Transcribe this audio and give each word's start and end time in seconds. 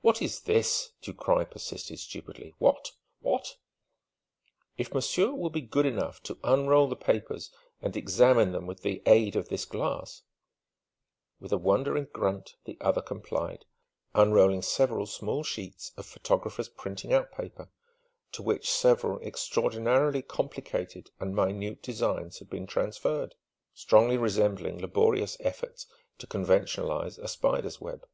"What 0.00 0.22
is 0.22 0.40
this?" 0.40 0.92
Ducroy 1.02 1.44
persisted 1.44 1.98
stupidly. 1.98 2.54
"What 2.56 2.92
what!" 3.20 3.56
"If 4.78 4.94
monsieur 4.94 5.34
will 5.34 5.50
be 5.50 5.60
good 5.60 5.84
enough 5.84 6.22
to 6.22 6.38
unroll 6.42 6.88
the 6.88 6.96
papers 6.96 7.50
and 7.82 7.94
examine 7.94 8.52
them 8.52 8.66
with 8.66 8.80
the 8.80 9.02
aid 9.04 9.36
of 9.36 9.50
this 9.50 9.66
glass" 9.66 10.22
With 11.38 11.52
a 11.52 11.58
wondering 11.58 12.06
grunt, 12.14 12.56
the 12.64 12.78
other 12.80 13.02
complied, 13.02 13.66
unrolling 14.14 14.62
several 14.62 15.04
small 15.04 15.42
sheets 15.44 15.92
of 15.98 16.06
photographer's 16.06 16.70
printing 16.70 17.12
out 17.12 17.30
paper, 17.30 17.68
to 18.32 18.42
which 18.42 18.70
several 18.72 19.18
extraordinarily 19.20 20.22
complicated 20.22 21.10
and 21.20 21.36
minute 21.36 21.82
designs 21.82 22.38
had 22.38 22.48
been 22.48 22.66
transferred 22.66 23.34
strongly 23.74 24.16
resembling 24.16 24.78
laborious 24.78 25.36
efforts 25.40 25.86
to 26.16 26.26
conventionalize 26.26 27.18
a 27.18 27.28
spider's 27.28 27.82
web. 27.82 28.06